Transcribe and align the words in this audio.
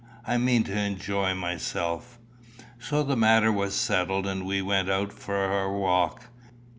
I 0.25 0.39
mean 0.39 0.63
to 0.63 0.75
enjoy 0.75 1.35
myself." 1.35 2.17
So 2.79 3.03
the 3.03 3.15
matter 3.15 3.51
was 3.51 3.75
settled, 3.75 4.25
and 4.25 4.47
we 4.47 4.59
went 4.59 4.89
out 4.89 5.13
for 5.13 5.35
our 5.35 5.71
walk. 5.71 6.23